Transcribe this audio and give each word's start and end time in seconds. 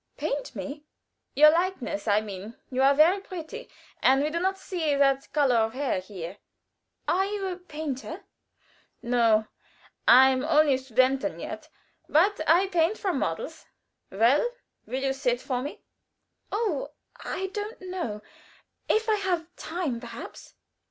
"Paint 0.17 0.55
me?" 0.55 0.83
"Your 1.35 1.51
likeness, 1.51 2.07
I 2.07 2.21
mean. 2.21 2.55
You 2.71 2.81
are 2.81 2.95
very 2.95 3.19
pretty, 3.19 3.69
and 4.01 4.23
we 4.23 4.31
never 4.31 4.57
see 4.57 4.95
that 4.95 5.31
color 5.31 5.57
of 5.57 5.73
hair 5.73 5.99
here." 5.99 6.39
"Are 7.07 7.27
you 7.27 7.45
a 7.49 7.57
painter?" 7.57 8.23
"No, 9.03 9.45
I'm 10.07 10.43
only 10.43 10.73
a 10.73 10.77
Studentin 10.79 11.39
yet; 11.39 11.69
but 12.09 12.41
I 12.49 12.65
paint 12.65 12.97
from 12.97 13.19
models. 13.19 13.67
Well, 14.11 14.49
will 14.87 15.03
you 15.03 15.13
sit 15.13 15.41
to 15.41 15.61
me?" 15.61 15.83
"Oh, 16.51 16.93
I 17.23 17.51
don't 17.53 17.79
know. 17.83 18.23
If 18.89 19.07
I 19.07 19.17
have 19.17 19.55
time, 19.55 19.99
perhaps." 19.99 20.55